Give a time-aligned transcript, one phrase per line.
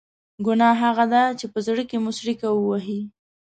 [0.45, 3.01] ګناه هغه ده چې په زړه کې مو څړیکه ووهي.